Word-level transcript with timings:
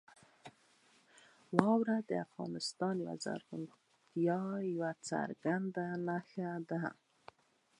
واوره 1.57 1.97
د 2.09 2.11
افغانستان 2.25 2.95
د 3.07 3.09
زرغونتیا 3.23 4.41
یوه 4.73 4.91
څرګنده 5.09 5.85
نښه 6.07 6.51
ده. 6.69 6.83